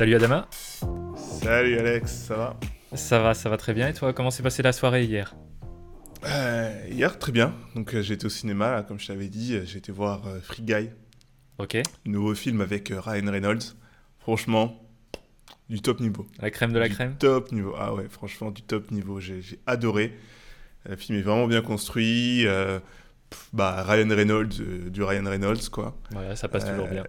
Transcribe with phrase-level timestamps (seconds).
[0.00, 0.48] Salut Adama
[1.42, 2.60] Salut Alex, ça va?
[2.94, 5.34] Ça va, ça va très bien et toi, comment s'est passée la soirée hier?
[6.24, 7.54] Euh, Hier, très bien.
[7.74, 10.26] Donc euh, j'ai été au cinéma, là, comme je t'avais dit, euh, j'ai été voir
[10.26, 10.88] euh, Free Guy,
[11.58, 13.76] Ok, nouveau film avec euh, Ryan Reynolds.
[14.20, 14.88] Franchement,
[15.68, 16.26] du top niveau.
[16.40, 17.74] la crème de la Du crème Top niveau.
[17.78, 19.20] Ah ouais, franchement, du top niveau.
[19.20, 20.16] J'ai j'ai adoré.
[20.88, 22.46] Le film est vraiment bien construit.
[23.52, 25.96] Bah, Ryan Reynolds, euh, du Ryan Reynolds, quoi.
[26.10, 27.04] Voilà, ça passe toujours Euh, bien.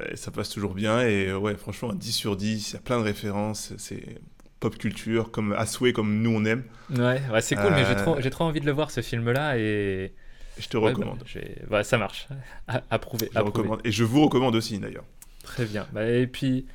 [0.00, 1.00] euh, ça passe toujours bien.
[1.06, 2.70] Et ouais, franchement, un 10 sur 10.
[2.70, 3.72] Il y a plein de références.
[3.78, 4.20] C'est
[4.60, 6.64] pop culture, comme à souhait, comme nous on aime.
[6.90, 10.12] Ouais, ouais c'est cool, mais j'ai trop, trop envie de le voir ce film-là et.
[10.58, 11.18] Je te Ouais, recommande.
[11.34, 11.40] bah,
[11.70, 12.28] bah, ça marche.
[12.90, 13.30] Approuvé.
[13.32, 13.60] Je approuvé.
[13.62, 13.80] recommande.
[13.84, 15.04] Et je vous recommande aussi, d'ailleurs.
[15.42, 15.86] Très bien.
[15.92, 16.66] Bah, et puis,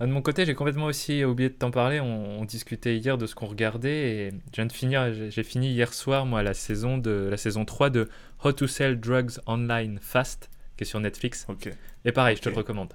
[0.00, 2.00] de mon côté, j'ai complètement aussi oublié de t'en parler.
[2.00, 5.70] On, on discutait hier de ce qu'on regardait et je viens de finir, j'ai fini
[5.70, 8.08] hier soir, moi, la saison, de, la saison 3 de
[8.44, 11.46] How to Sell Drugs Online Fast, qui est sur Netflix.
[11.48, 11.70] Ok.
[12.04, 12.92] Et pareil, je te le recommande.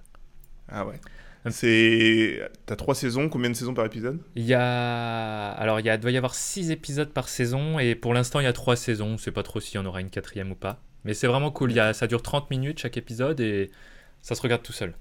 [0.70, 1.00] Ah ouais.
[1.50, 2.40] C'est.
[2.68, 3.28] T'as trois saisons.
[3.30, 4.20] Combien de saisons par épisode?
[4.36, 5.52] Il y a...
[5.52, 8.44] Alors, il y a, doit y avoir 6 épisodes par saison et pour l'instant, il
[8.44, 9.08] y a 3 saisons.
[9.08, 10.80] On sait pas trop s'il y en aura une quatrième ou pas.
[11.04, 11.72] Mais c'est vraiment cool.
[11.72, 13.72] Il y a, ça dure 30 minutes chaque épisode et
[14.22, 14.94] ça se regarde tout seul.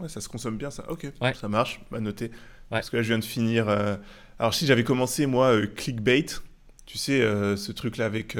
[0.00, 0.84] Ouais, ça se consomme bien, ça.
[0.90, 1.34] Ok, Ouais.
[1.34, 2.30] ça marche, à noter.
[2.70, 3.68] Parce que là, je viens de finir.
[3.68, 3.96] euh,
[4.38, 6.26] Alors, si j'avais commencé, moi, euh, Clickbait,
[6.86, 8.36] tu sais, euh, ce truc-là avec.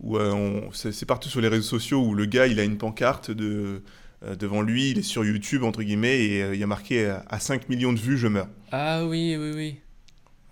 [0.00, 0.70] où on...
[0.72, 3.82] c'est partout sur les réseaux sociaux où le gars, il a une pancarte de...
[4.38, 7.68] devant lui, il est sur YouTube, entre guillemets, et il y a marqué à 5
[7.68, 8.48] millions de vues, je meurs.
[8.70, 9.80] Ah oui, oui, oui.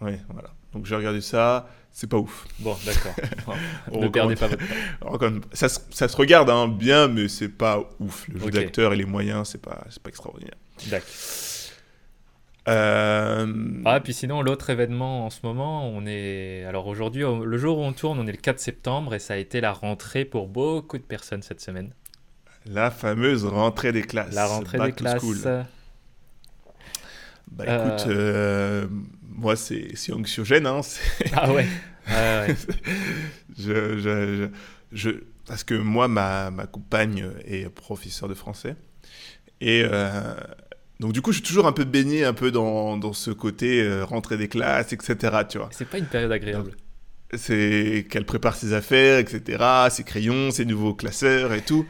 [0.00, 0.50] Ouais, voilà.
[0.72, 2.46] Donc, j'ai regardé ça, c'est pas ouf.
[2.60, 3.14] Bon, d'accord.
[3.92, 4.62] Ne perdez pas votre
[5.20, 5.46] temps.
[5.52, 8.26] Ça, se- ça se regarde hein, bien, mais c'est pas ouf.
[8.28, 10.54] Le jeu d'acteur et les moyens, c'est pas, pas extraordinaire.
[10.88, 11.08] D'accord.
[12.68, 16.64] Euh, Ah, puis sinon, l'autre événement en ce moment, on est.
[16.64, 19.34] Alors aujourd'hui, au- le jour où on tourne, on est le 4 septembre et ça
[19.34, 21.90] a été la rentrée pour beaucoup de personnes cette semaine.
[22.66, 24.34] La fameuse rentrée des classes.
[24.34, 25.20] La rentrée Back des classes.
[25.22, 25.38] school.
[27.50, 27.96] Bah Euh.
[27.96, 28.86] écoute, euh,
[29.30, 30.66] moi c'est anxiogène.
[30.66, 30.80] Hein,
[31.32, 31.66] Ah ouais.
[32.06, 32.56] Ah ouais.
[33.58, 34.48] je, je,
[34.92, 35.10] je,
[35.46, 38.76] parce que moi, ma, ma compagne est professeure de français.
[39.60, 40.34] Et euh,
[41.00, 43.82] donc du coup, je suis toujours un peu baigné un peu dans, dans ce côté
[43.82, 45.16] euh, rentrée des classes, etc.
[45.48, 45.68] Tu vois.
[45.72, 46.72] C'est pas une période agréable.
[47.34, 49.62] C'est qu'elle prépare ses affaires, etc.
[49.90, 51.86] Ses crayons, ses nouveaux classeurs et tout.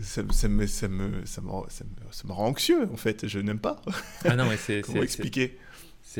[0.00, 2.88] Ça, me- ça, me, ça, me, ça, me, rend- ça, me, ça me rend anxieux,
[2.90, 3.28] en fait.
[3.28, 3.82] Je n'aime pas.
[4.24, 4.80] Ah non, mais c'est.
[4.86, 5.58] Comment expliquer?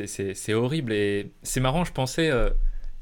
[0.05, 2.29] C'est horrible et c'est marrant, je pensais.
[2.31, 2.49] euh,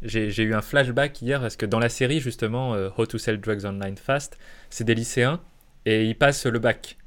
[0.01, 3.39] J'ai eu un flashback hier parce que dans la série, justement, euh, How to Sell
[3.39, 4.37] Drugs Online Fast,
[4.69, 5.41] c'est des lycéens
[5.85, 6.97] et ils passent le bac.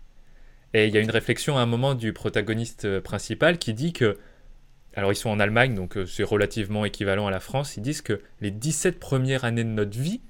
[0.74, 3.92] Et il y a une réflexion à un moment du protagoniste euh, principal qui dit
[3.92, 4.18] que.
[4.94, 7.76] Alors, ils sont en Allemagne, donc c'est relativement équivalent à la France.
[7.76, 10.22] Ils disent que les 17 premières années de notre vie,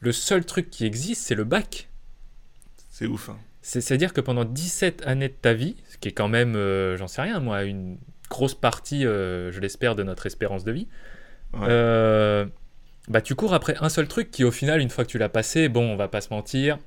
[0.00, 1.88] le seul truc qui existe, c'est le bac.
[2.88, 3.28] C'est ouf.
[3.28, 3.38] hein.
[3.62, 6.96] C'est- C'est-à-dire que pendant 17 années de ta vie, ce qui est quand même, euh,
[6.96, 7.98] j'en sais rien, moi, une
[8.30, 10.88] grosse partie, euh, je l'espère, de notre espérance de vie,
[11.52, 11.66] Ouais.
[11.68, 12.46] euh,
[13.08, 15.28] bah, tu cours après un seul truc qui, au final, une fois que tu l'as
[15.28, 16.78] passé, bon, on va pas se mentir,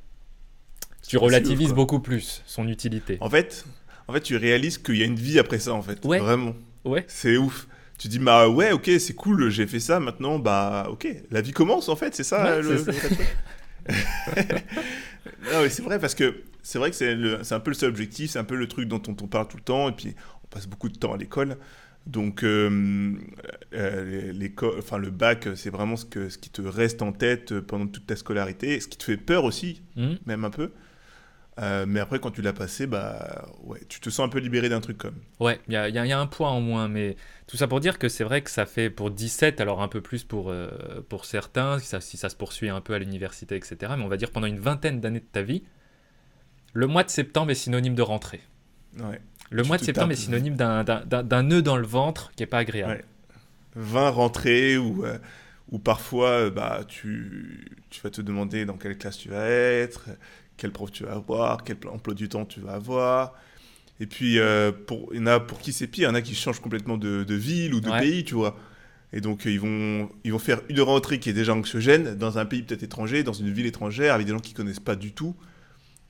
[1.07, 3.17] tu relativises ouf, beaucoup plus son utilité.
[3.19, 3.65] En fait,
[4.07, 6.03] en fait, tu réalises qu'il y a une vie après ça, en fait.
[6.05, 6.19] Ouais.
[6.19, 6.55] Vraiment.
[6.85, 7.03] Ouais.
[7.07, 7.67] C'est ouf.
[7.99, 11.51] Tu dis, bah ouais, ok, c'est cool, j'ai fait ça, maintenant, bah ok, la vie
[11.51, 12.75] commence, en fait, c'est ça Ouais, le,
[15.51, 18.31] non, mais c'est vrai, parce que c'est vrai que c'est un peu le seul objectif,
[18.31, 20.47] c'est un peu le truc dont on, on parle tout le temps, et puis on
[20.47, 21.57] passe beaucoup de temps à l'école.
[22.07, 23.13] Donc, euh,
[23.73, 24.33] euh,
[24.77, 28.05] enfin, le bac, c'est vraiment ce, que, ce qui te reste en tête pendant toute
[28.05, 30.71] ta scolarité, ce qui te fait peur aussi, Hmm même un peu.
[31.59, 34.69] Euh, mais après, quand tu l'as passé, bah ouais, tu te sens un peu libéré
[34.69, 35.13] d'un truc comme.
[35.39, 37.15] Ouais, il y a, il y a- il y a un point en moins, mais
[37.45, 40.01] tout ça pour dire que c'est vrai que ça fait pour 17, alors un peu
[40.01, 40.67] plus pour, euh,
[41.09, 43.93] pour certains, si ça, si ça se poursuit un peu à l'université, etc.
[43.97, 45.61] Mais on va dire pendant une vingtaine d'années de ta vie,
[46.73, 48.41] le mois de septembre est synonyme de rentrée.
[48.99, 49.19] Ouais.
[49.51, 50.17] Le Tu mois de te septembre tapes.
[50.17, 52.93] est synonyme d'un- nœud dans le ventre qui est pas agréable.
[52.93, 53.03] Ouais.
[53.75, 55.17] 20 rentrées ou euh,
[55.71, 60.05] ou parfois euh, bah, tu, tu vas te demander dans quelle classe tu vas être,
[60.57, 63.33] quel prof tu vas avoir, quel emploi du temps tu vas avoir.
[63.99, 66.15] Et puis, euh, pour, il y en a pour qui c'est pire, il y en
[66.15, 67.99] a qui changent complètement de, de ville ou de Ouais.
[67.99, 68.57] pays, tu vois.
[69.13, 72.45] Et donc, ils vont, ils vont faire une rentrée qui est déjà anxiogène dans un
[72.45, 75.35] pays peut-être étranger, dans une ville étrangère, avec des gens qui connaissent pas du tout.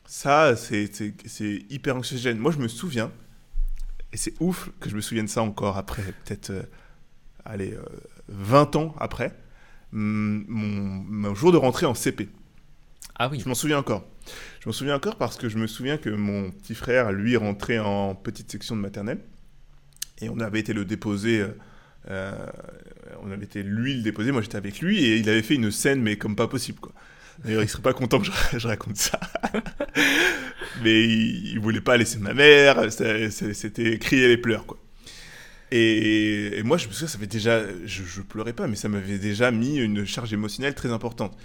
[0.05, 0.91] Ça, c'est
[1.69, 2.37] hyper anxiogène.
[2.37, 3.11] Moi, je me souviens,
[4.11, 6.63] et c'est ouf que je me souvienne ça encore après, peut-être, euh,
[7.45, 7.83] allez, euh,
[8.29, 9.35] 20 ans après,
[9.93, 12.29] hum, mon, mon jour de rentrée en CP.
[13.15, 13.39] Ah oui.
[13.39, 14.05] Je m'en souviens encore.
[14.61, 17.79] Je m'en souviens encore parce que je me souviens que mon petit frère, lui, rentrait
[17.79, 19.19] en petite section de maternelle.
[20.21, 21.41] Et on avait été le déposer.
[21.41, 21.49] euh,
[22.09, 22.47] euh,
[23.23, 24.31] on avait été lui le déposer.
[24.31, 26.93] Moi, j'étais avec lui et il avait fait une scène, mais comme pas possible, quoi.
[27.43, 28.27] D'ailleurs, il serait pas content que
[28.57, 29.19] je, raconte ça.
[30.83, 32.91] mais il, il voulait pas laisser ma mère.
[32.91, 34.77] C'était crier les pleurs, quoi.
[35.75, 37.63] Et, moi, je me souviens, ça fait déjà.
[37.85, 41.35] Je, je pleurais pas, mais ça m'avait déjà mis une charge émotionnelle très importante.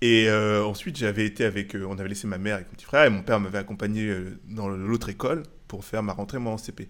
[0.00, 1.74] Et euh, ensuite, j'avais été avec.
[1.74, 4.06] euh, on avait laissé ma mère avec mon petit frère et mon père m'avait accompagné
[4.08, 6.84] euh, dans l'autre école pour faire ma rentrée, moi, en CP.
[6.84, 6.88] Et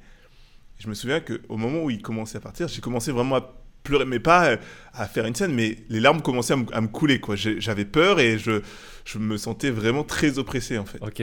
[0.78, 3.54] je me souviens qu'au moment où il commençait à partir, j'ai commencé vraiment à
[3.88, 4.56] pleurer, mais pas euh,
[4.92, 7.34] à faire une scène, mais les larmes commençaient à me, à me couler, quoi.
[7.36, 8.62] J'avais peur et je,
[9.04, 10.98] je me sentais vraiment très oppressé, en fait.
[11.02, 11.22] Ok.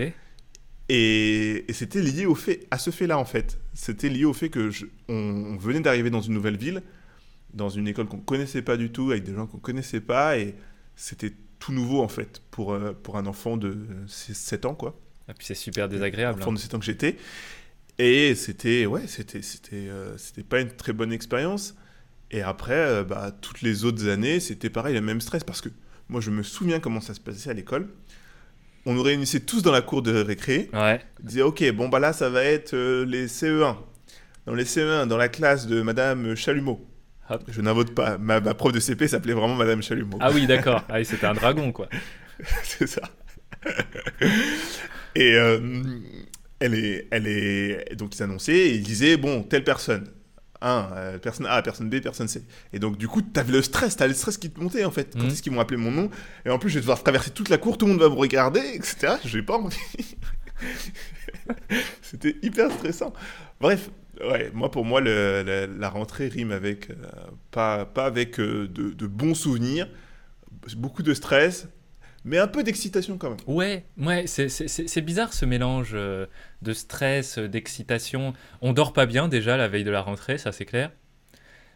[0.88, 3.58] Et, et c'était lié au fait, à ce fait-là, en fait.
[3.74, 6.82] C'était lié au fait que je- on, on venait d'arriver dans une nouvelle ville,
[7.54, 10.56] dans une école qu'on connaissait pas du tout, avec des gens qu'on connaissait pas, et
[10.96, 13.78] c'était tout nouveau, en fait, pour, euh, pour un enfant de
[14.08, 15.00] 7 ans, quoi.
[15.28, 16.40] Et puis c'est super désagréable.
[16.40, 16.54] Enfant hein.
[16.54, 17.18] de 7 ans que j'étais.
[17.98, 21.76] Et c'était, ouais, c'était, c'était, euh, c'était pas une très bonne expérience.
[22.36, 25.70] Et après, euh, bah, toutes les autres années, c'était pareil, le même stress, parce que
[26.10, 27.88] moi, je me souviens comment ça se passait à l'école.
[28.86, 31.00] On nous réunissait tous dans la cour de récré, Ouais.
[31.24, 33.78] on disait, ok, bon, bah là, ça va être euh, les CE1.
[34.46, 36.86] Dans les CE1, dans la classe de Madame Chalumeau.
[37.30, 37.44] Hop.
[37.48, 38.18] Je n'invote pas.
[38.18, 40.18] Ma, ma prof de CP s'appelait vraiment Madame Chalumeau.
[40.20, 40.84] Ah oui, d'accord.
[40.90, 41.88] Ah c'était un dragon, quoi.
[42.64, 43.02] c'est ça.
[45.16, 45.60] et euh,
[46.60, 50.08] elle est, elle est, donc ils annonçaient et ils disaient bon telle personne,
[50.62, 52.44] un, euh, personne A, personne B, personne C.
[52.74, 55.14] Et donc du coup t'avais le stress, t'avais le stress qui te montait en fait.
[55.14, 55.30] Quand Mhm.
[55.30, 56.10] est-ce qu'ils m'ont appelé mon nom
[56.46, 58.16] Et en plus je vais devoir traverser toute la cour, tout le monde va me
[58.16, 59.16] regarder, etc.
[59.26, 59.78] J'ai pas envie.
[62.02, 63.14] C'était hyper stressant.
[63.60, 63.90] Bref.
[64.22, 66.96] Ouais, moi pour moi le- le- la rentrée rime avec euh,
[67.52, 69.90] pas pas avec euh, de, de bons souvenirs,
[70.78, 71.68] beaucoup de stress,
[72.26, 73.40] mais un peu d'excitation quand même.
[73.48, 76.26] Ouais, ouais, c'est- bizarre ce mélange euh,
[76.62, 78.34] de stress, euh, d'excitation.
[78.62, 80.92] On dort pas bien déjà la veille de la rentrée, ça c'est clair.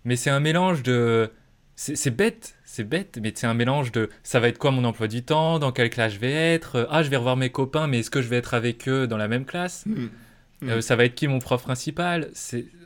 [0.04, 1.32] Mais c'est un mélange de.
[1.76, 5.08] C'est bête, c'est bête, mais c'est un mélange de ça va être quoi mon emploi
[5.08, 7.88] du temps, dans quelle classe je vais être, euh, ah je vais revoir mes copains,
[7.88, 9.86] mais est-ce que je vais être avec eux dans la même classe?
[9.86, 10.08] Mm.
[10.64, 12.32] Euh, ça va être qui mon prof principal?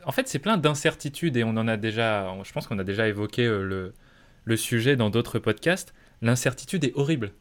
[0.04, 3.08] En fait c'est plein d'incertitudes et on en a déjà, je pense qu'on a déjà
[3.08, 3.94] évoqué le,
[4.44, 5.92] le sujet dans d'autres podcasts.
[6.22, 7.32] L'incertitude est horrible.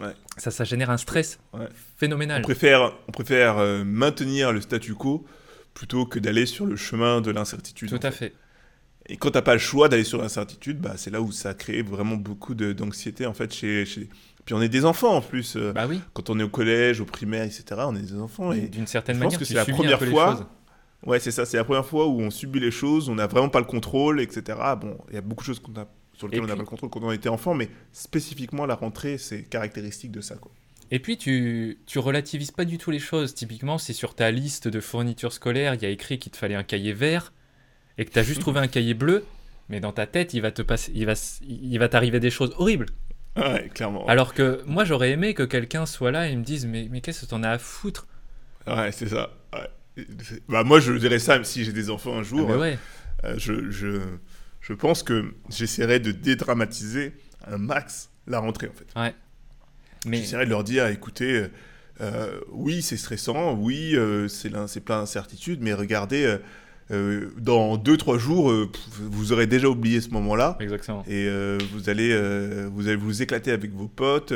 [0.00, 0.14] Ouais.
[0.36, 1.60] Ça, ça génère un stress Ouais.
[1.62, 2.42] On phénoménal.
[2.42, 5.24] préfère, on préfère euh, maintenir le statu quo
[5.74, 7.88] plutôt que d'aller sur le chemin de l'incertitude.
[7.88, 8.34] Tout en à fait.
[9.06, 11.82] Et quand t'as pas le choix d'aller sur l'incertitude, bah, c'est là où ça crée
[11.82, 14.08] vraiment beaucoup d'anxiété en fait chez, chez-
[14.44, 15.56] Puis on est des enfants en plus.
[15.56, 16.00] euh, Bah oui.
[16.12, 18.52] Quand on est au collège, au primaire, etc., on est des enfants.
[18.52, 18.68] Et...
[18.68, 20.50] D'une certaine je pense manière, que c'est la première fois.
[21.06, 21.46] Ouais, c'est ça.
[21.46, 24.20] C'est la première fois où on subit les choses, on n'a vraiment pas le contrôle,
[24.20, 24.58] etc.
[24.80, 25.86] Bon, il y a beaucoup de choses qu'on a,
[26.18, 28.66] sur lesquelles Et on n'a puis- pas le contrôle quand on était enfant, mais spécifiquement
[28.66, 30.34] la rentrée, c'est caractéristique de ça.
[30.36, 30.50] Quoi.
[30.90, 33.34] Et puis tu, tu relativises pas du tout les choses.
[33.34, 36.54] Typiquement, si sur ta liste de fournitures scolaires, il y a écrit qu'il te fallait
[36.54, 37.32] un cahier vert
[37.98, 39.24] et que tu as juste trouvé un cahier bleu,
[39.68, 42.52] mais dans ta tête, il va te passer, il va, il va t'arriver des choses
[42.58, 42.86] horribles.
[43.36, 44.04] Ouais, clairement.
[44.06, 47.26] Alors que moi, j'aurais aimé que quelqu'un soit là et me dise mais, mais qu'est-ce
[47.26, 48.08] que t'en as à foutre?
[48.66, 49.30] Ouais, c'est ça.
[49.52, 50.04] Ouais.
[50.48, 52.48] Bah, moi, je dirais ça, même si j'ai des enfants un Ah, jour.
[52.48, 52.78] mais ouais.
[53.24, 54.00] euh, je, je,
[54.60, 57.12] je pense que j'essaierai de dédramatiser
[57.46, 59.14] un max la rentrée, en fait.
[60.06, 61.48] Mais J'essaierai de leur dire, écoutez, euh,
[62.00, 66.38] euh, oui, c'est stressant, oui, euh, c'est plein d'incertitudes, mais regardez,
[66.90, 68.52] euh, dans 2-3 jours,
[68.98, 71.04] vous aurez déjà oublié ce moment-là, exactement.
[71.08, 71.28] et
[71.72, 72.14] vous, allez,
[72.68, 74.32] vous allez vous éclater avec vos potes,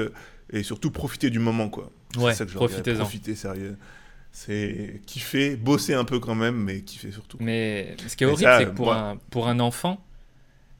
[0.52, 1.90] et surtout profiter du moment, quoi.
[2.18, 2.96] Ouais, profitez-en.
[2.98, 3.76] Profitez, sérieux.
[4.32, 7.36] C'est kiffer, bosser un peu quand même, mais kiffer surtout.
[7.40, 10.02] Mais ce qui est Mais horrible, c'est que pour, moi- un, pour un enfant,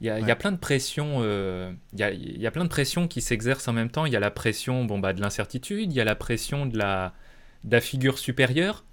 [0.02, 0.34] il y a, il y a Ouais.
[0.36, 1.20] plein de pressions.
[1.22, 4.04] euh, Il y, a, il y a plein de pressions qui s'exercent en même temps.
[4.04, 6.76] Il y a la pression bon, bah, de l'incertitude, il y a la pression de
[6.76, 7.14] la,
[7.64, 8.84] de la figure supérieure,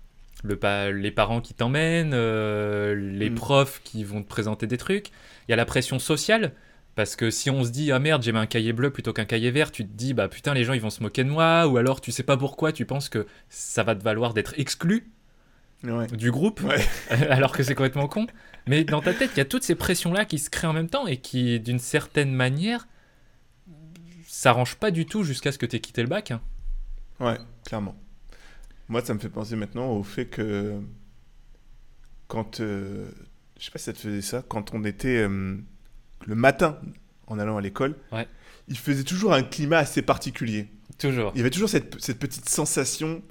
[0.44, 3.36] le pa- les parents qui t'emmènent, euh, les Mm.
[3.36, 5.08] profs qui vont te présenter des trucs.
[5.48, 6.54] Il y a la pression sociale,
[6.96, 9.24] Parce que si on se dit, ah merde, j'ai mis un cahier bleu plutôt qu'un
[9.24, 11.66] cahier vert, tu te dis, bah putain, les gens ils vont se moquer de moi,
[11.68, 15.10] ou alors tu sais pas pourquoi, tu penses que ça va te valoir d'être exclu
[15.86, 16.08] Ouais.
[16.08, 16.84] du groupe, Ouais.
[17.30, 18.28] alors que c'est complètement con.
[18.68, 20.90] Mais dans ta tête, il y a toutes ces pressions-là qui se créent en même
[20.90, 22.88] temps et qui, d'une certaine manière,
[24.28, 26.32] s'arrangent pas du tout jusqu'à ce que tu aies quitté le bac.
[26.32, 26.42] hein.
[27.20, 27.96] Ouais, clairement.
[28.88, 30.80] Moi, ça me fait penser maintenant au fait que
[32.28, 33.10] quand, euh,
[33.60, 35.58] je sais pas si ça te faisait ça, quand on était euh,
[36.26, 36.80] le matin
[37.28, 38.28] en allant à l'école, Ouais.
[38.68, 40.68] il faisait toujours un climat assez particulier.
[40.98, 41.32] Toujours.
[41.36, 43.22] Il y avait toujours cette, cette petite sensation,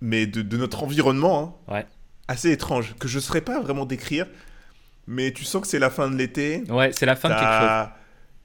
[0.00, 1.86] mais de, de notre environnement, hein, Ouais.
[2.28, 4.26] Assez étrange, que je ne saurais pas vraiment décrire,
[5.06, 6.62] mais tu sens que c'est la fin de l'été.
[6.68, 7.88] Ouais, c'est la fin de quelque chose.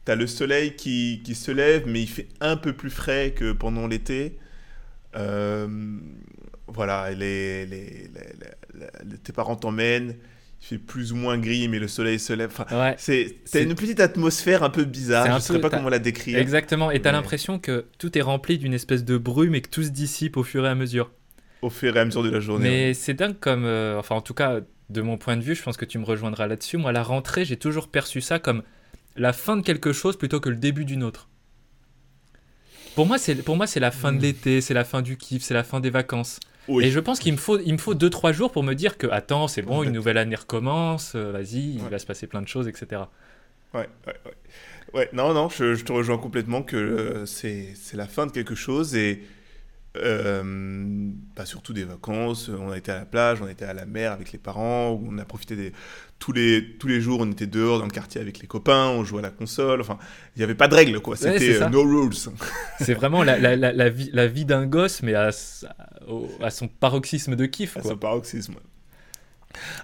[0.05, 3.51] T'as le soleil qui, qui se lève, mais il fait un peu plus frais que
[3.53, 4.37] pendant l'été.
[5.15, 5.67] Euh,
[6.67, 8.09] voilà, les, les-
[9.05, 10.15] les- tes parents t'emmènent.
[10.61, 12.49] Il fait plus ou moins gris, mais le soleil se lève.
[12.57, 12.95] Enfin, Ouais.
[12.97, 15.25] c'est une petite atmosphère un peu bizarre.
[15.25, 16.37] Un Je ne saurais pas comment la décrire.
[16.39, 19.69] Exactement, et t'as Mais- l'impression que tout est rempli d'une espèce de brume et que
[19.69, 21.11] tout se dissipe au fur et à mesure.
[21.63, 22.69] Au fur et à mesure de la journée.
[22.69, 25.63] Mais c'est dingue comme, euh, enfin en tout cas de mon point de vue, je
[25.63, 26.77] pense que tu me rejoindras là-dessus.
[26.77, 28.61] Moi, la rentrée, j'ai toujours perçu ça comme
[29.15, 31.29] la fin de quelque chose plutôt que le début d'une autre.
[32.95, 34.21] Pour moi, c'est pour moi c'est la fin de Mm.
[34.21, 36.39] l'été, c'est la fin du kiff, c'est la fin des vacances.
[36.67, 36.85] Oui.
[36.85, 38.97] Et je pense qu'il me faut il me faut deux trois jours pour me dire
[38.97, 42.05] que attends, c'est bon, En fait- une nouvelle année recommence, euh, vas-y, il va se
[42.05, 43.01] passer plein de choses, etc.
[43.73, 44.33] Ouais, ouais, ouais.
[44.93, 48.31] Ouais, non, non, je, je te rejoins complètement que euh, c'est c'est la fin de
[48.31, 49.23] quelque chose et
[49.97, 52.49] euh, bah, surtout des vacances.
[52.49, 54.91] On a été à la plage, on a été à la mer avec les parents,
[54.91, 55.71] où on a profité des
[56.19, 57.19] tous les tous les jours.
[57.21, 59.81] On était dehors dans le quartier avec les copains, on jouait à la console.
[59.81, 59.97] Enfin,
[60.35, 61.15] il n'y avait pas de règles quoi.
[61.15, 62.13] C'était euh, no rules.
[62.79, 65.29] C'est vraiment la, la, vie, la vie d'un gosse, mais à,
[66.41, 67.77] à son paroxysme de kiff.
[67.77, 67.91] À Quoi.
[67.91, 68.55] son paroxysme.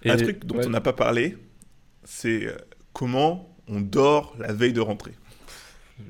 [0.03, 0.65] Et- Un truc dont ouais.
[0.65, 1.37] on n'a pas parlé,
[2.03, 2.55] c'est euh,
[2.93, 5.13] comment on dort la veille de rentrée.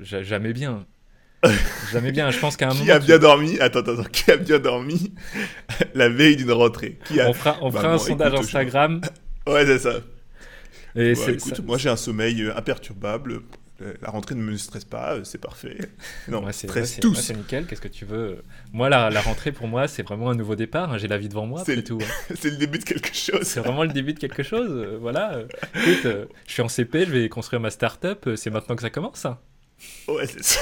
[0.01, 0.85] Ja- Jamais bien.
[1.91, 2.31] Jamais bien.
[2.31, 2.93] Je pense qu'à un Qui moment.
[2.93, 3.59] a tu- bien dormi?
[3.59, 4.03] Attends, attends.
[4.11, 5.13] Qui a bien dormi?
[5.93, 8.47] La veille d'une rentrée Qui a On fera, on Bah, un bon, sondage écoute, je-
[8.47, 9.01] Instagram.
[9.47, 9.93] Ouais, c'est ça.
[10.95, 13.41] Et c'est- écoute, ça- moi j'ai un sommeil euh, imperturbable.
[14.01, 15.77] La rentrée ne me stresse pas, euh, c'est parfait.
[16.27, 17.15] Non, moi, c'est stresse tous.
[17.15, 17.65] c'est nickel.
[17.65, 18.43] Qu'est-ce que tu veux?
[18.73, 20.91] Moi, la, la rentrée, pour moi, c'est vraiment un nouveau départ.
[20.91, 20.97] hein.
[20.97, 21.97] J'ai la vie devant moi, C'est le- tout.
[22.01, 22.33] hein.
[22.37, 23.43] c'est le début de quelque chose.
[23.43, 24.67] C'est vraiment le début de quelque chose.
[24.69, 25.39] euh, voilà.
[25.75, 28.27] Écoute, euh, je suis en CP, je vais construire ma start-up.
[28.35, 29.23] C'est maintenant que ça commence.
[29.25, 29.37] hein.
[30.09, 30.59] Ouais, c'est ça.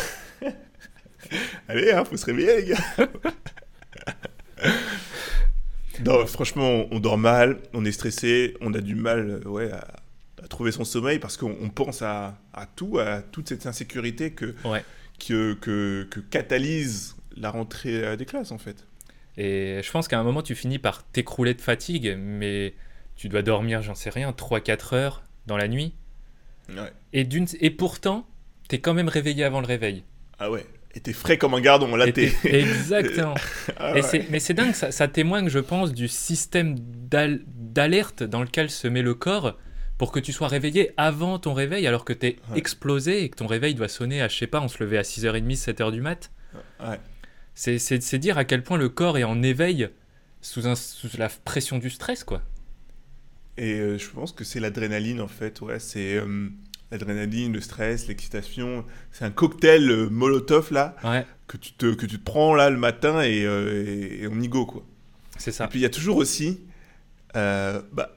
[1.67, 2.77] Allez, hein, faut se réveiller, les gars.
[6.05, 9.87] non, franchement, on, dort mal, on est stressé, on a du mal euh, ouais, à,
[10.43, 14.31] à trouver son sommeil parce qu'on on pense à, à tout, à toute cette insécurité
[14.31, 14.83] que, Ouais.
[15.25, 18.85] que, que, que catalyse la rentrée euh, des classes, en fait.
[19.37, 22.73] Et je pense qu'à un moment, tu finis par t'écrouler de fatigue, mais
[23.15, 25.93] tu dois dormir, j'en sais rien, 3-4 heures dans la nuit.
[26.69, 26.91] Ouais.
[27.13, 28.27] Et, d'une- et pourtant,
[28.67, 30.03] t'es quand même réveillé avant le réveil.
[30.39, 30.65] Ah ouais,
[30.97, 32.33] et t'es frais comme un gardon, là t'es...
[32.43, 33.35] Exactement.
[33.77, 34.25] Ah ouais.
[34.31, 38.87] mais c'est dingue, ça, ça témoigne, je pense, du système d'al- d'alerte dans lequel se
[38.87, 39.57] met le corps
[39.99, 42.57] pour que tu sois réveillé avant ton réveil, alors que t'es Ouais.
[42.57, 45.03] explosé et que ton réveil doit sonner à, je sais pas, on se levait à
[45.03, 46.31] 6h30, 7h du mat.
[46.79, 46.99] Ouais.
[47.55, 49.89] C'est dire à quel point le corps est en éveil
[50.41, 52.41] sous, un- sous la pression du stress, quoi.
[53.57, 56.49] Et euh, je pense que c'est l'adrénaline en fait, ouais, c'est euh,
[56.91, 62.05] l'adrénaline, le stress, l'excitation, c'est un cocktail euh, molotov là Ouais, que tu te que
[62.05, 64.85] tu te prends là le matin et, euh, et, et on y go quoi.
[65.37, 65.67] c'est Et ça.
[65.67, 66.61] puis il y a toujours aussi,
[67.35, 68.11] euh, bah,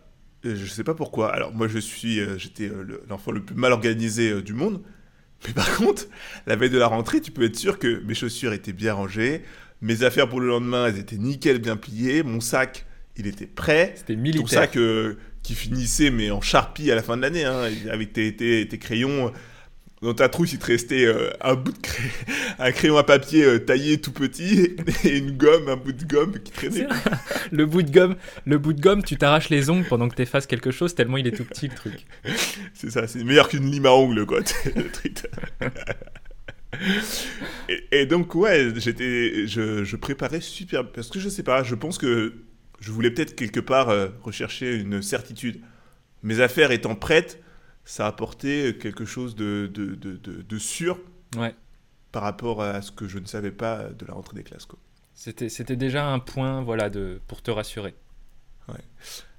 [0.44, 1.32] je sais pas pourquoi.
[1.34, 4.82] Alors moi je suis, euh, j'étais le- l'enfant le plus mal organisé du monde,
[5.46, 6.06] mais par contre
[6.46, 9.42] la veille de la rentrée, tu peux être sûr que mes chaussures étaient bien rangées,
[9.82, 12.86] mes affaires pour le lendemain elles étaient nickel bien pliées, mon sac
[13.16, 13.94] il était prêt.
[13.96, 14.48] C'était Ton militaire.
[14.48, 18.34] sac euh, qui finissait mais en charpie à la fin de l'année, hein, avec tes,
[18.34, 19.32] tes, tes crayons.
[20.02, 22.10] Dans ta trousse, il te restait euh, un bout de crayon,
[22.58, 26.38] un crayon à papier euh, taillé tout petit et une gomme, un bout de gomme
[26.42, 26.86] qui traînait.
[27.52, 28.16] le bout de gomme,
[28.46, 31.26] le bout de gomme, tu t'arraches les ongles pendant que t'effaces quelque chose tellement il
[31.26, 32.06] est tout petit le truc.
[32.72, 34.40] C'est ça, c'est meilleur qu'une lime à ongles, quoi.
[34.74, 35.18] le truc.
[37.68, 40.90] et, et donc, ouais, j'étais, je, je préparais super.
[40.90, 42.32] Parce que je sais pas, je pense que
[42.80, 45.60] je voulais peut-être quelque part euh, rechercher une certitude.
[46.22, 47.42] Mes affaires étant prêtes,
[47.84, 51.00] ça apportait quelque chose de, de, de, sûr
[51.36, 51.54] Ouais.
[52.12, 54.66] par rapport à ce que je ne savais pas de la rentrée des classes,
[55.14, 57.94] c'était déjà un point voilà de pour te rassurer.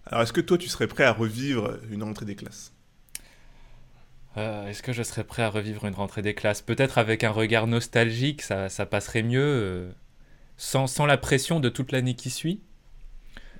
[0.06, 2.74] Alors, est-ce que toi, tu serais prêt à revivre une rentrée des classes?
[4.38, 6.62] Euh, Est-ce que je serais prêt à revivre une rentrée des classes?
[6.62, 9.92] Peut-être avec un regard nostalgique, ça, ça passerait mieux, euh,
[10.58, 12.62] sans, sans la pression de toute l'année qui suit.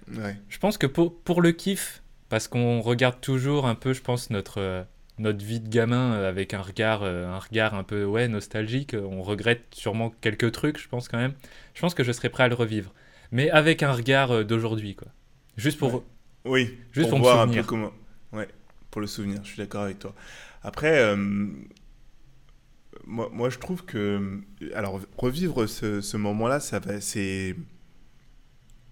[0.10, 0.36] Ouais.
[0.50, 4.30] Je pense que pour, pour le kiff, parce qu'on regarde toujours un peu, je pense,
[4.30, 4.84] notre, euh,
[5.20, 8.96] notre vie de gamin euh, avec un regard, euh, un regard un peu ouais, nostalgique.
[8.96, 11.34] On regrette sûrement quelques trucs, je pense quand même.
[11.74, 12.94] Je pense que je serais prêt à le revivre.
[13.32, 15.08] Mais avec un regard d'aujourd'hui, quoi.
[15.58, 16.04] Juste pour.
[16.44, 17.92] Oui, juste pour, pour, voir me un peu comment.
[18.34, 18.48] Ouais,
[18.90, 20.14] pour le souvenir, je suis d'accord avec toi.
[20.64, 21.16] Après, euh,
[23.06, 24.42] moi, moi je trouve que.
[24.74, 27.02] Alors, revivre ce, ce moment-là, ça va.
[27.02, 27.56] C'est.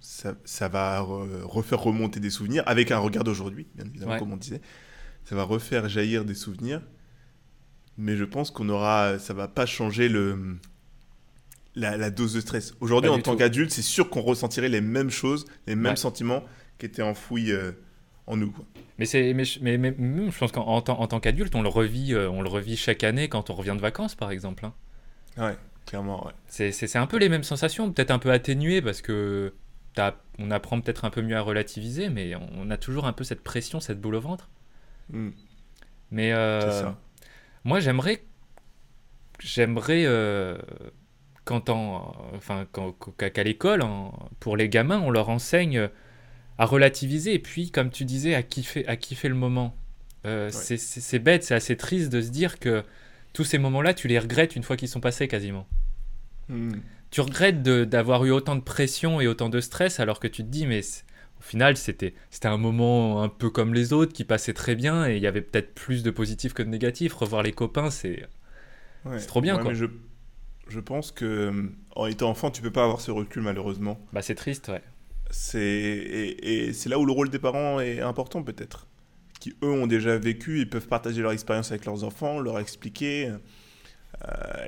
[0.01, 4.19] Ça, ça va re- refaire remonter des souvenirs avec un regard d'aujourd'hui, bien évidemment, Ouais.
[4.19, 4.61] comme on disait.
[5.25, 6.81] Ça va refaire jaillir des souvenirs.
[7.97, 9.19] Mais je pense qu'on aura.
[9.19, 10.57] Ça va pas changer le.
[11.75, 12.73] La, la dose de stress.
[12.81, 15.95] Aujourd'hui, en tant qu'adulte, c'est sûr qu'on ressentirait les mêmes choses, les mêmes Ouais.
[15.95, 16.43] sentiments
[16.77, 17.71] qui étaient enfouis euh,
[18.25, 18.51] en nous.
[18.51, 18.65] quoi.
[18.97, 21.69] Mais, c'est, mais, je- mais, je pense qu'en en tant, en tant qu'adulte, on le
[21.69, 24.65] revit, euh, on le revit chaque année quand on revient de vacances, par exemple.
[24.65, 24.73] hein.
[25.37, 26.33] Ouais, clairement, ouais.
[26.47, 29.53] C'est, un peu les mêmes sensations, peut-être un peu atténuées parce que
[30.37, 33.41] on apprend peut-être un peu mieux à relativiser, mais on a toujours un peu cette
[33.43, 34.49] pression, cette boule au ventre.
[35.09, 35.29] Mm,
[36.11, 36.97] Mais euh, ça.
[37.63, 38.23] moi, j'aimerais,
[39.39, 40.57] j'aimerais euh,
[41.45, 42.67] quand en, enfin,
[43.17, 43.83] qu'à l'école,
[44.39, 45.89] pour les gamins, on leur enseigne
[46.57, 49.75] à relativiser et puis, comme tu disais, à kiffer, à kiffer le moment.
[50.25, 52.83] Euh, c'est- bête, c'est assez triste de se dire que
[53.33, 55.67] tous ces moments-là, tu les regrettes une fois qu'ils sont passés quasiment.
[56.49, 56.79] Mm.
[57.11, 60.49] Tu regrettes d'avoir eu autant de pression et autant de stress alors que tu te
[60.49, 60.81] dis, mais
[61.39, 65.07] au final, c'était c'était un moment un peu comme les autres qui passait très bien
[65.07, 67.13] et il y avait peut-être plus de positifs que de négatifs.
[67.13, 68.27] Revoir les copains, c'est.
[69.05, 69.19] Ouais.
[69.19, 69.71] C'est trop bien, Ouais, quoi.
[69.71, 69.85] mais je,
[70.69, 73.99] je pense que en étant enfant, tu peux pas avoir ce recul malheureusement.
[74.13, 74.83] Bah, c'est triste, ouais.
[75.31, 78.87] C'est et, et c'est là où le rôle des parents est important peut-être.
[79.39, 83.31] Qui eux ont déjà vécu, ils peuvent partager leur expérience avec leurs enfants, leur expliquer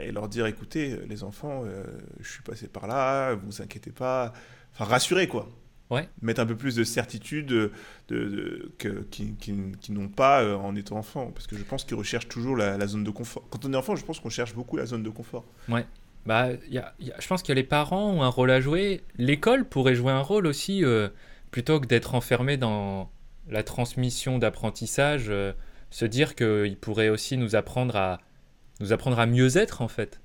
[0.02, 1.84] et leur dire écoutez les enfants, euh,
[2.20, 4.34] je suis passé par là, vous inquiétez pas,
[4.74, 5.50] enfin rassurer quoi.
[5.90, 6.08] Ouais.
[6.22, 7.72] Mettre un peu plus de certitude de,
[8.08, 11.32] de- que, qui, qui- qui n'ont pas euh, en étant enfant.
[11.32, 13.44] Parce que je pense qu'ils recherchent toujours la, la zone de confort.
[13.50, 15.44] Quand on est enfant, je pense qu'on cherche beaucoup la zone de confort.
[16.26, 18.62] Bah, il y a- y a- je pense que les parents ont un rôle à
[18.62, 19.02] jouer.
[19.18, 21.10] L'école pourrait jouer un rôle aussi, euh,
[21.52, 23.12] plutôt que d'être enfermé dans
[23.50, 25.52] la transmission d'apprentissage, euh,
[25.90, 28.22] se dire qu'il pourrait aussi nous apprendre à,
[28.82, 30.20] nous apprendre à mieux être, en fait.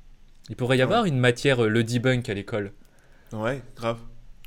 [0.49, 0.85] Il pourrait y Ouais.
[0.85, 2.73] avoir une matière, euh, le debunk à l'école.
[3.33, 3.99] Ouais, grave.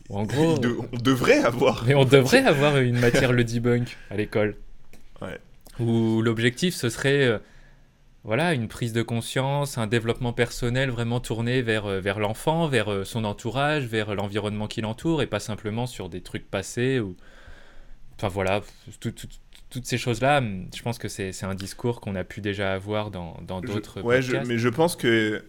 [0.10, 1.84] En gros, de- on devrait avoir.
[1.86, 4.56] mais on devrait avoir une matière, le debunk, à l'école.
[5.22, 5.38] Ouais.
[5.80, 7.38] Où l'objectif, ce serait euh,
[8.24, 13.06] voilà, une prise de conscience, un développement personnel vraiment tourné vers, euh, vers l'enfant, vers
[13.06, 17.00] son entourage, vers l'environnement qui l'entoure, et pas simplement sur des trucs passés.
[17.00, 17.15] Ou...
[18.17, 18.62] Enfin voilà,
[19.00, 19.28] tout- tout-
[19.70, 23.12] toutes ces choses-là, hum, je pense que c'est un discours qu'on a pu déjà avoir
[23.12, 25.44] dans d'autres ouais, je- mais je pense que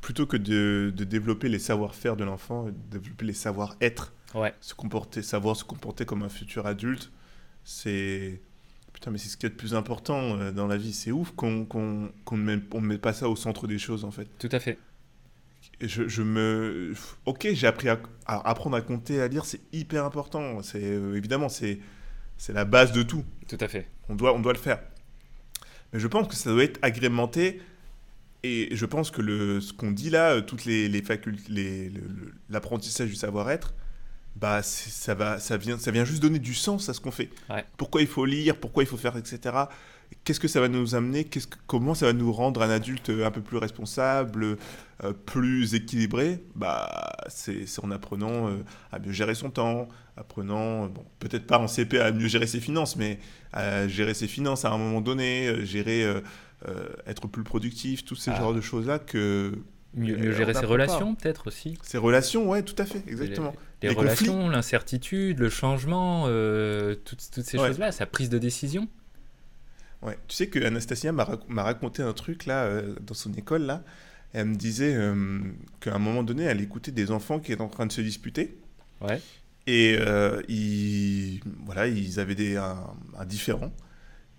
[0.00, 5.22] plutôt que de, de développer les savoir-faire de l'enfant, développer les savoir-être, Ouais, se comporter,
[5.22, 7.12] savoir se comporter comme un futur adulte,
[7.62, 8.40] c'est.
[8.92, 10.92] Putain, mais c'est ce qu'il y a de plus important euh, dans la vie.
[10.92, 14.26] C'est ouf qu'on ne met, ne met pas ça au centre des choses, en fait.
[14.40, 14.76] tout à fait.
[15.80, 16.94] Je, je me.
[17.26, 20.62] Ok, j'ai appris à, à apprendre à compter, à lire, c'est hyper important.
[20.62, 21.78] C'est euh, évidemment, c'est
[22.36, 23.24] c'est la base de tout.
[23.48, 23.88] Tout à fait.
[24.08, 24.80] On doit, on doit le faire.
[25.92, 27.60] Mais je pense que ça doit être agrémenté.
[28.42, 31.90] Et je pense que le, ce qu'on dit là, euh, toutes les, les facultés,
[32.50, 33.72] l'apprentissage du savoir-être,
[34.36, 37.30] bah ça, va, ça, vient, ça vient juste donner du sens à ce qu'on fait.
[37.50, 37.64] Ouais.
[37.76, 39.38] Pourquoi il faut lire, pourquoi il faut faire, etc.
[40.22, 41.24] Qu'est-ce que ça va nous amener?
[41.24, 44.58] Qu'est-ce que- Comment ça va nous rendre un adulte un peu plus responsable,
[45.02, 46.44] euh, plus équilibré?
[46.54, 48.56] Bah, C'est en apprenant euh,
[48.92, 52.46] à mieux gérer son temps, apprenant, euh, bon, peut-être pas en CP à mieux gérer
[52.46, 53.18] ses finances, mais
[53.52, 56.20] à gérer ses finances à un moment donné, euh, gérer, euh,
[56.68, 58.36] euh, être plus productif, tous ces Ah.
[58.38, 59.52] genres de choses-là que
[59.96, 61.78] Mieux, gérer ses relations, peut-être aussi.
[61.82, 63.54] ces relations, ouais, tout à fait, exactement.
[63.82, 67.68] Les, Les relations, l'incertitude, le changement, euh, toutes, toutes ces Ouais.
[67.68, 68.88] choses-là, sa prise de décision.
[70.02, 70.18] Ouais.
[70.28, 73.82] Tu sais que Anastasia m'a rac- raconté un truc là euh, dans son école là.
[74.32, 75.38] Elle me disait euh,
[75.80, 78.56] qu'à un moment donné, elle écoutait des enfants qui étaient en train de se disputer.
[79.00, 79.20] Ouais.
[79.66, 79.96] Et
[80.48, 82.76] ils, voilà, ils avaient des, un,
[83.18, 83.72] un différend.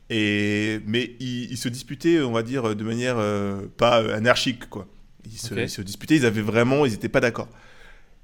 [0.10, 3.18] Et, mais ils, ils se disputaient, on va dire, de manière
[3.78, 4.88] pas anarchique, quoi.
[5.26, 5.60] Ils se, Ok.
[5.62, 7.50] ils se disputaient, ils avaient vraiment, ils n'étaient pas d'accord.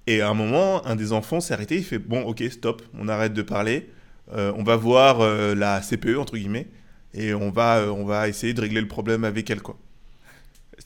[0.07, 3.07] Et à un moment, un des enfants s'est arrêté, il fait Bon, ok, stop, on
[3.07, 3.89] arrête de parler,
[4.33, 6.67] euh, on va voir euh, la CPE, entre guillemets,
[7.13, 9.77] et on va, euh, on va essayer de régler le problème avec elle, quoi.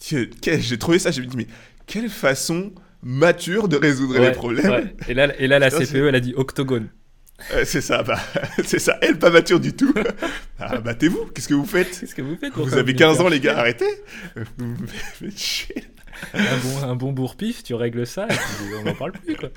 [0.02, 1.48] J'ai trouvé ça, je me dis Mais
[1.88, 4.96] quelle façon mature de résoudre Ouais, les problèmes ouais.
[5.08, 6.90] Et là, et là la CPE, elle a dit octogone.
[7.66, 8.20] C'est ça, bah,
[8.66, 8.98] c'est ça.
[9.02, 9.94] Elle, pas mature du tout.
[10.60, 12.00] ah, battez-vous, qu'est-ce que vous faites?
[12.00, 13.90] Qu'est-ce que vous faites Vous avez me 15 ans, les gars, arrêtez
[14.58, 15.84] Vous me faites chier.
[16.34, 19.50] un bon, un bon bourre-pif, tu règles ça, et puis on n'en parle plus, quoi.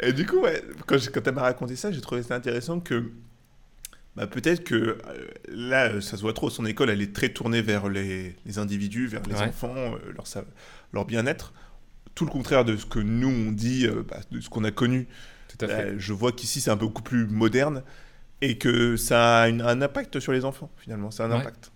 [0.00, 3.12] Et du coup, ouais, quand, quand elle m'a raconté ça, j'ai trouvé ça intéressant que
[4.16, 4.98] bah, peut-être que euh,
[5.48, 9.06] là, ça se voit trop, son école, elle est très tournée vers les, les individus,
[9.06, 9.42] vers les Ouais.
[9.48, 10.12] enfants, euh,
[10.92, 11.52] leur, bien-être.
[12.14, 14.70] Tout le contraire de ce que nous, on dit, euh, bah, de ce qu'on a
[14.70, 15.06] connu.
[15.48, 15.94] Tout à fait.
[15.98, 17.82] Je vois qu'ici, c'est un peu beaucoup plus moderne
[18.40, 21.10] et que ça a une- un impact sur les enfants, finalement.
[21.10, 21.36] C'est un Ouais.
[21.36, 21.70] impact.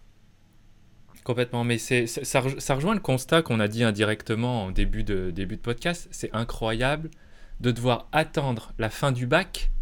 [1.26, 5.02] Complètement, mais c'est, ça, rej- ça rejoint le constat qu'on a dit indirectement en début
[5.02, 6.06] de, début de podcast.
[6.12, 7.10] C'est incroyable
[7.58, 9.72] de devoir attendre la fin du bac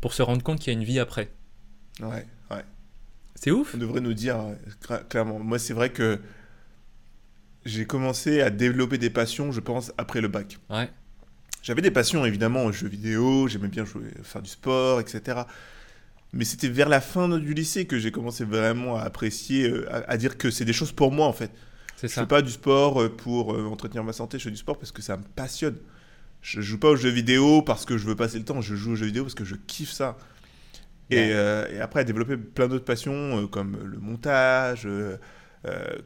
[0.00, 1.30] pour se rendre compte qu'il y a une vie après.
[2.00, 2.64] Ouais, ouais.
[3.36, 4.38] C'est ouf On devrait nous dire,
[4.82, 5.38] cla- clairement.
[5.38, 6.18] Moi, c'est vrai que
[7.64, 10.58] j'ai commencé à développer des passions, je pense, après le bac.
[10.68, 10.90] Ouais,
[11.62, 15.42] J'avais des passions, évidemment, aux jeux vidéo, j'aimais bien jouer, faire du sport, etc.
[16.32, 20.10] Mais c'était vers la fin du lycée que j'ai commencé vraiment à apprécier, euh, à,
[20.12, 21.50] à dire que c'est des choses pour moi, en fait.
[21.96, 22.22] c'est Je ça.
[22.22, 24.92] fais pas du sport euh, pour euh, entretenir ma santé, je fais du sport parce
[24.92, 25.78] que ça me passionne.
[26.42, 28.92] Je joue pas aux jeux vidéo parce que je veux passer le temps, je joue
[28.92, 30.16] aux jeux vidéo parce que je kiffe ça.
[31.10, 35.16] Et, euh, après, à développer plein d'autres passions euh, comme le montage, euh,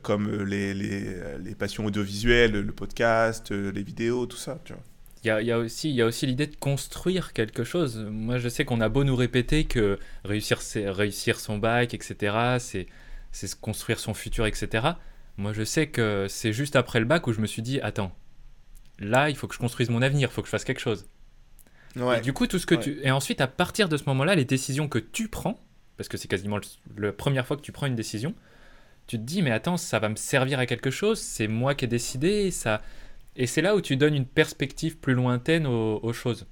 [0.03, 4.61] comme les, les, les passions audiovisuelles, le podcast, les vidéos, tout ça.
[4.65, 4.83] Tu vois.
[5.25, 7.97] Il y a, y a aussi, il y a aussi l'idée de construire quelque chose.
[8.11, 12.57] Moi, je sais qu'on a beau nous répéter que réussir, c'est réussir son bac, etc.,
[12.59, 12.87] c'est,
[13.61, 14.89] construire son futur, etc.
[15.37, 18.13] Moi, je sais que c'est juste après le bac où je me suis dit, attends,
[18.99, 21.07] là, il faut que je construise mon avenir, il faut que je fasse quelque chose.
[21.95, 22.19] Ouais.
[22.19, 22.81] Et du coup, tout ce que Ouais.
[22.83, 22.99] tu...
[23.03, 25.61] Et ensuite, à partir de ce moment-là, les décisions que tu prends,
[25.97, 28.35] parce que c'est quasiment le- la première fois que tu prends une décision,
[29.07, 31.85] tu te dis, mais attends, ça va me servir à quelque chose, c'est moi qui
[31.85, 32.83] ai décidé, ça...
[33.37, 36.47] Et c'est là où tu donnes une perspective plus lointaine aux, aux choses,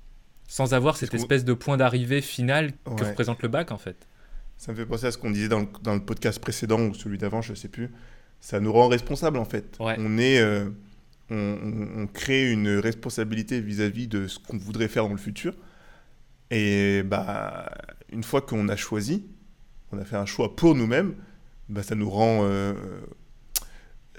[0.49, 4.07] sans avoir cette espèce de point d'arrivée final que représente le bac, en fait.
[4.57, 6.95] Ça me fait penser à ce qu'on disait dans le, dans le podcast précédent ou
[6.95, 7.91] celui d'avant, je sais plus.
[8.41, 9.77] Ça nous rend responsables en fait.
[9.81, 9.97] Ouais.
[9.99, 10.71] On est, euh,
[11.31, 15.55] on, on- on crée une responsabilité vis-à-vis de ce qu'on voudrait faire dans le futur.
[16.51, 17.71] Et bah,
[18.13, 19.25] une fois qu'on a choisi,
[19.93, 21.15] on a fait un choix pour nous-mêmes,
[21.69, 22.41] bah, ça nous rend.
[22.45, 22.75] euh,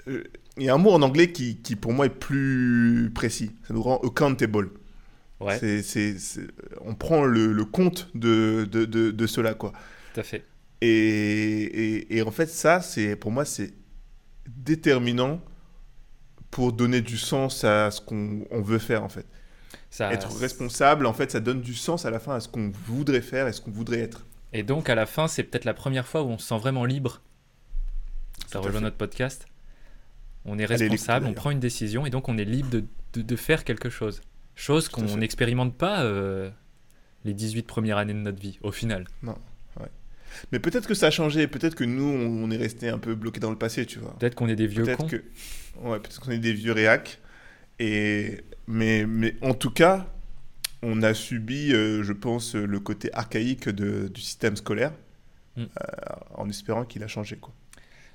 [0.06, 3.52] Il y a un mot en anglais qui, qui, pour moi est plus précis.
[3.66, 4.70] Ça nous rend accountable.
[5.40, 5.82] Ouais,
[6.82, 9.72] on prend le, le compte de, de, de, de cela quoi.
[10.14, 10.44] tout à fait.
[10.80, 13.72] Et, et, et en fait, ça, c'est pour moi, c'est
[14.48, 15.40] déterminant
[16.50, 19.26] pour donner du sens à ce qu'on on veut faire, en fait.
[19.90, 20.12] Ça...
[20.12, 23.20] être responsable, en fait, ça donne du sens à la fin à ce qu'on voudrait
[23.20, 24.26] faire et ce qu'on voudrait être.
[24.52, 26.84] Et donc, à la fin, c'est peut-être la première fois où on se sent vraiment
[26.84, 27.20] libre.
[28.46, 29.46] Ça Tout rejoint notre podcast.
[30.44, 33.36] On est responsable, on prend une décision et donc on est libre de, de- de
[33.36, 34.20] faire quelque chose.
[34.54, 36.50] Chose qu'on n'expérimente pas euh,
[37.24, 39.06] les 18 premières années de notre vie, au final.
[40.50, 43.14] Mais peut-être que ça a changé, peut-être que nous, on, on est resté un peu
[43.14, 44.16] bloqué dans le passé, tu vois.
[44.18, 45.06] Peut-être qu'on est des vieux Peut-être cons.
[45.06, 45.16] que,
[45.82, 47.20] ouais, peut-être qu'on est des vieux réacs.
[47.78, 50.06] Et mais, mais en tout cas,
[50.82, 54.92] on a subi, euh, je pense, le côté archaïque de- du système scolaire,
[55.56, 55.62] Mm.
[55.62, 55.66] euh,
[56.34, 57.52] en espérant qu'il a changé, quoi.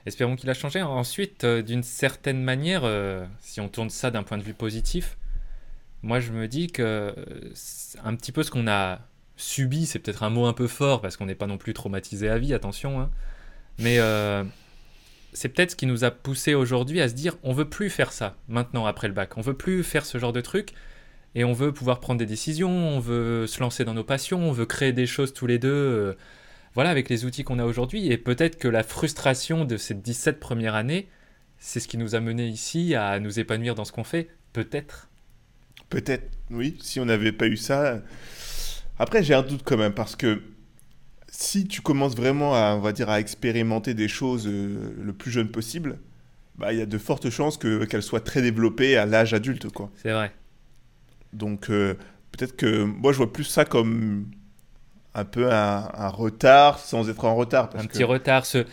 [0.08, 0.82] Espérons qu'il a changé.
[0.82, 5.18] Ensuite, euh, d'une certaine manière, euh, si on tourne ça d'un point de vue positif,
[6.02, 7.12] moi je me dis que euh,
[8.06, 9.00] un petit peu ce qu'on a
[9.36, 12.30] subi, c'est peut-être un mot un peu fort parce qu'on n'est pas non plus traumatisé
[12.30, 13.10] à vie, attention, hein.
[13.80, 13.98] mais
[15.34, 18.14] c'est peut-être ce qui nous a poussé aujourd'hui à se dire on veut plus faire
[18.14, 20.72] ça maintenant après le bac, on veut plus faire ce genre de truc
[21.36, 24.54] et on veut pouvoir prendre des décisions, on veut se lancer dans nos passions, on
[24.54, 26.16] veut créer des choses tous les deux.
[26.78, 28.12] Voilà, avec les outils qu'on a aujourd'hui.
[28.12, 31.10] Et peut-être que la frustration de ces 17 premières années,
[31.58, 34.30] c'est ce qui nous a mené ici à nous épanouir dans ce qu'on fait.
[34.54, 35.10] Peut-être.
[35.90, 38.04] Peut-être, oui, si on n'avait pas eu ça.
[39.00, 40.44] Après, j'ai un doute quand même, parce que
[41.30, 45.32] si tu commences vraiment à, on va dire, à expérimenter des choses euh, le plus
[45.32, 45.98] jeune possible,
[46.60, 49.72] bah, il y a de fortes chances que, qu'elles soient très développées à l'âge adulte,
[49.72, 49.90] quoi.
[49.96, 50.32] C'est vrai.
[51.34, 51.96] Donc, euh,
[52.32, 54.28] peut-être que moi, je vois plus ça comme
[55.18, 57.70] un peu un, un retard sans être en retard.
[57.70, 58.46] Parce un que, petit retard.
[58.46, 58.66] Ce...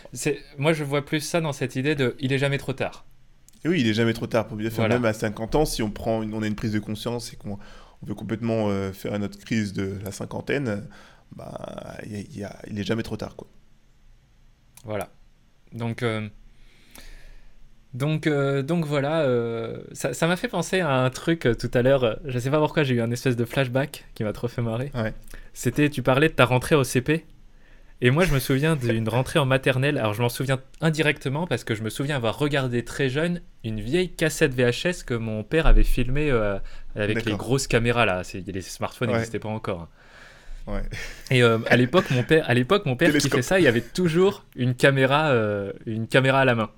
[0.57, 3.05] Moi, je vois plus ça dans cette idée de il est jamais trop tard.
[3.63, 4.77] Et oui, il est jamais trop tard pour bien faire.
[4.79, 4.95] Voilà.
[4.95, 7.35] Même à 50 ans, si on, prend une- on a une prise de conscience et
[7.35, 7.57] qu'on
[8.03, 10.87] on veut complètement euh, faire notre crise de la cinquantaine,
[11.35, 13.35] bah, il y a- il y a- il est jamais trop tard.
[13.35, 13.47] Quoi.
[14.83, 15.09] Voilà.
[15.73, 16.29] Donc, euh,
[17.93, 19.21] donc, euh, donc voilà.
[19.21, 22.19] euh, ça m'a fait penser à un truc euh, tout à l'heure.
[22.25, 24.91] Je sais pas pourquoi j'ai eu un espèce de flashback qui m'a trop fait marrer.
[24.93, 25.13] Ouais.
[25.57, 27.25] C'était, tu parlais de ta rentrée au CP.
[28.01, 29.97] Et moi, je me souviens d'une rentrée en maternelle.
[29.97, 33.79] Alors, je m'en souviens indirectement parce que je me souviens avoir regardé très jeune une
[33.79, 36.59] vieille cassette VHS que mon père avait filmée euh,
[36.95, 38.21] avec les grosses caméras là.
[38.33, 39.15] Les smartphones Ouais.
[39.15, 39.81] n'existaient pas encore.
[40.67, 40.73] hein.
[40.73, 40.81] Ouais.
[41.31, 43.67] Et euh, à l'époque, mon père, à l'époque, mon père qui fait ça, il y
[43.67, 46.71] avait toujours une caméra, euh, une caméra à la main.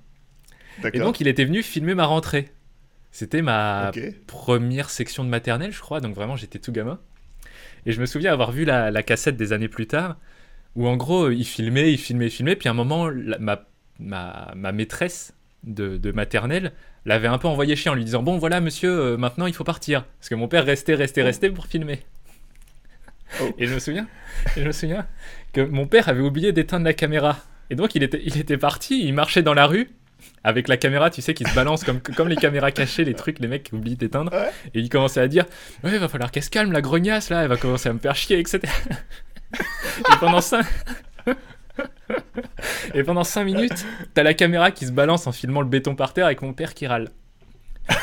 [0.94, 2.52] Et donc, il était venu filmer ma rentrée.
[3.12, 3.90] C'était ma
[4.28, 6.00] première section de maternelle, je crois.
[6.00, 7.00] Donc vraiment, j'étais tout gamin.
[7.88, 10.18] Et je me souviens avoir vu la, la cassette des années plus tard,
[10.76, 13.64] où en gros, il filmait, il filmait, il filmait, puis à un moment, ma,
[13.98, 16.74] ma, ma, maîtresse de, de maternelle
[17.06, 19.64] l'avait un peu envoyé chier en lui disant Bon, voilà, monsieur, euh, maintenant il faut
[19.64, 20.04] partir.
[20.20, 22.02] Parce que mon père restait, restait, restait pour filmer.
[23.42, 23.56] Oh.
[23.58, 24.08] Et je me souviens,
[24.58, 25.08] je me souviens
[25.54, 27.38] que mon père avait oublié d'éteindre la caméra.
[27.70, 29.90] Et donc il était, il était parti, il marchait dans la rue
[30.44, 33.40] avec la caméra, tu sais, qui se balance comme, comme les caméras cachées, les trucs,
[33.40, 34.32] les mecs qui oublient d'éteindre.
[34.74, 35.46] Et il commençait à dire
[35.84, 38.00] Ouais, il va falloir qu'elle se calme, la grognasse, là, elle va commencer à me
[38.00, 38.62] faire chier, etc.
[39.54, 40.62] et pendant ça.
[42.94, 46.14] Et pendant 5 minutes, t'as la caméra qui se balance en filmant le béton par
[46.14, 47.10] terre avec mon père qui râle.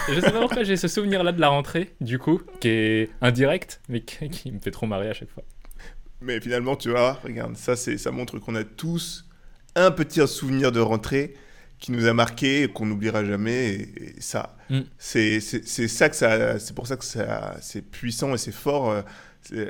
[0.08, 3.10] je sais pas pourquoi j'ai ce souvenir là de la rentrée, du coup, qui est
[3.20, 5.42] indirect, mais qui, me fait trop marrer à chaque fois.
[6.20, 9.26] Mais finalement, tu vois, regarde, ça, ça montre qu'on a tous
[9.74, 11.34] un petit souvenir de rentrée
[11.84, 13.74] qui nous a marqué, qu'on n'oubliera jamais.
[13.74, 14.80] Et, ça, mm.
[14.96, 17.04] c'est ça que ça, c'est pour ça que
[17.60, 18.90] c'est puissant et c'est fort.
[18.90, 19.02] Euh,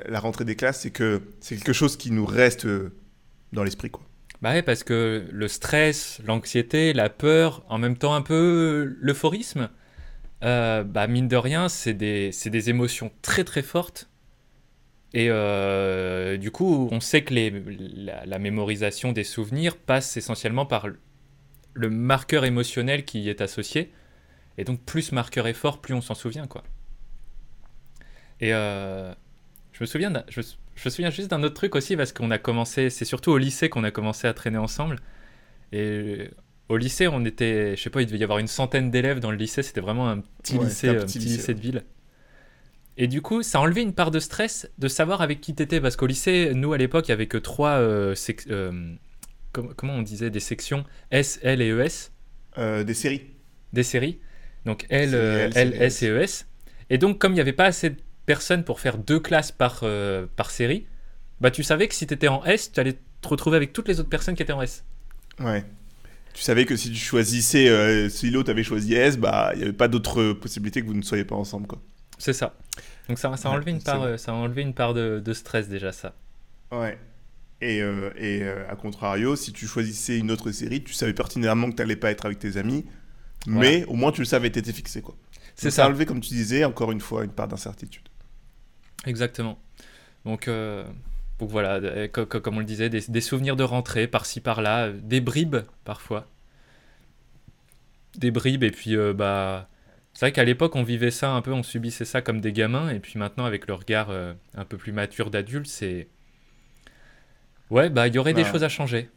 [0.06, 2.92] la rentrée des classes, c'est que c'est quelque chose qui nous reste euh,
[3.52, 4.04] dans l'esprit, quoi.
[4.42, 9.68] Bah ouais, parce que le stress, l'anxiété, la peur, en même temps un peu l'euphorisme,
[10.44, 14.08] euh, bah mine de rien, c'est des, des, émotions très très fortes.
[15.14, 15.26] Et
[16.38, 20.86] du coup, on sait que les, la, la, mémorisation des souvenirs passe essentiellement par
[21.74, 23.92] le marqueur émotionnel qui y est associé.
[24.56, 26.62] Et donc, plus marqueur est fort, plus on s'en souvient, quoi.
[28.40, 29.12] Et euh,
[29.72, 32.90] je me souviens, je, me souviens juste d'un autre truc aussi parce qu'on a commencé,
[32.90, 35.00] c'est surtout au lycée qu'on a commencé à traîner ensemble.
[35.72, 36.30] Et
[36.68, 39.30] au lycée, on était, je sais pas, il devait y avoir une centaine d'élèves dans
[39.30, 39.62] le lycée.
[39.62, 41.84] C'était vraiment un petit lycée, un petit, lycée, de ville.
[42.96, 45.80] Et du coup, ça a enlevé une part de stress de savoir avec qui t'étais
[45.80, 48.14] parce qu'au lycée, nous à l'époque, il y avait que trois euh,
[48.50, 48.94] euh,
[49.76, 52.10] comment on disait, des sections S, L et ES
[52.58, 53.22] euh, Des séries.
[53.72, 54.18] Des séries.
[54.64, 56.46] Donc L, L, S et ES.
[56.90, 59.80] Et donc, comme il n'y avait pas assez de personnes pour faire deux classes par,
[59.82, 60.86] euh, par série,
[61.40, 63.88] bah, tu savais que si tu étais en S, tu allais te retrouver avec toutes
[63.88, 64.84] les autres personnes qui étaient en S.
[65.40, 65.64] Ouais.
[66.32, 69.64] Tu savais que si tu choisissais, euh, si l'autre avait choisi S, bah, il n'y
[69.64, 71.66] avait pas d'autre possibilité que vous ne soyez pas ensemble.
[71.66, 71.80] quoi.
[72.18, 72.54] C'est ça.
[73.08, 75.68] Donc ça, ça, a enlevé une part, ça a enlevé une part de, de stress
[75.68, 76.14] déjà, ça.
[76.72, 76.98] Ouais.
[77.64, 81.70] Et, euh, et euh, à contrario, si tu choisissais une autre série, tu savais pertinemment
[81.70, 82.84] que tu n'allais pas être avec tes amis,
[83.46, 85.00] mais au moins tu le savais, tu étais fixé.
[85.00, 85.16] quoi.
[85.54, 85.86] C'est ça.
[85.86, 88.06] Enlevé, comme tu disais, encore une fois, une part d'incertitude.
[89.06, 89.58] Exactement.
[90.26, 90.84] Donc, euh,
[91.38, 96.28] donc voilà, comme on le disait, des, souvenirs de rentrée par-ci par-là, des bribes parfois.
[98.18, 99.70] Des bribes, et puis bah.
[100.12, 102.90] C'est vrai qu'à l'époque, on vivait ça un peu, on subissait ça comme des gamins,
[102.90, 106.08] et puis maintenant, avec le regard un peu plus mature d'adulte, c'est
[107.70, 109.10] Ouais, bah il y aurait des choses à changer.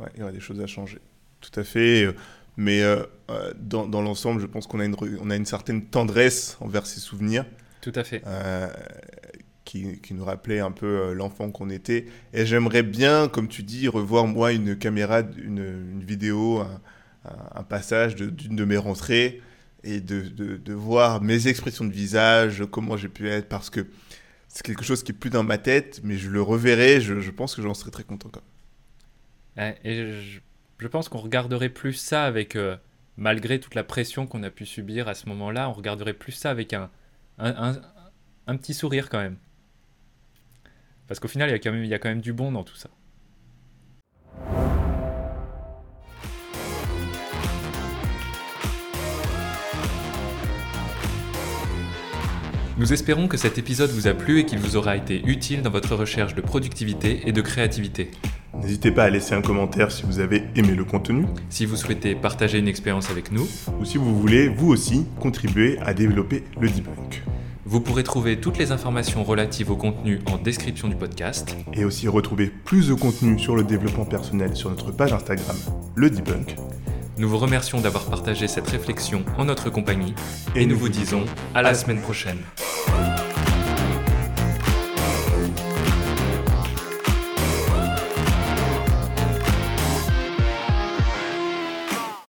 [0.00, 0.98] Ouais, il y aurait des choses à changer.
[1.40, 2.04] Tout à fait.
[2.04, 2.12] Euh,
[2.56, 5.84] mais euh, euh, dans, dans l'ensemble, je pense qu'on a, une, on a une certaine
[5.84, 7.44] tendresse envers ces souvenirs.
[7.80, 8.22] Tout à fait.
[9.64, 12.06] qui, qui, nous rappelait un peu l'enfant qu'on était.
[12.32, 15.58] Et j'aimerais bien, comme tu dis, revoir moi une caméra, une,
[15.92, 16.80] une vidéo, un,
[17.54, 19.40] un passage d'une de, de, mes rentrées
[19.84, 23.86] et de, de, de, voir mes expressions de visage, comment j'ai pu être, parce que
[24.56, 27.54] c'est quelque chose qui est plus dans ma tête, mais je le reverrai, je, pense
[27.54, 28.40] que j'en serais très content quand
[29.58, 29.74] même.
[29.84, 30.12] Et
[30.78, 32.78] je, pense qu'on regarderait plus ça avec, euh,
[33.18, 36.48] malgré toute la pression qu'on a pu subir à ce moment-là, on regarderait plus ça
[36.48, 36.88] avec un,
[38.46, 39.36] petit sourire quand même.
[41.06, 42.88] Parce qu'au final, il y a quand même du bon dans tout ça.
[52.78, 55.70] Nous espérons que cet épisode vous a plu et qu'il vous aura été utile dans
[55.70, 58.10] votre recherche de productivité et de créativité.
[58.60, 61.24] N'hésitez pas à laisser un commentaire si vous avez aimé le contenu.
[61.48, 63.48] Si vous souhaitez partager une expérience avec nous.
[63.80, 67.22] Ou si vous voulez, vous aussi, contribuer à développer le debunk.
[67.64, 71.56] Vous pourrez trouver toutes les informations relatives au contenu en description du podcast.
[71.72, 75.56] Et aussi retrouver plus de contenu sur le développement personnel sur notre page Instagram,
[75.94, 76.56] le debunk.
[77.18, 80.14] Nous vous remercions d'avoir partagé cette réflexion en notre compagnie
[80.54, 81.24] et, nous vous disons
[81.54, 82.38] à la semaine prochaine.